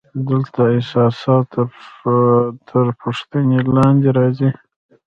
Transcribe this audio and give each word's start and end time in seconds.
دلته 0.29 0.61
اساسات 0.79 1.49
تر 2.69 2.85
پوښتنې 3.01 3.59
لاندې 3.75 4.09
راځي. 4.17 4.49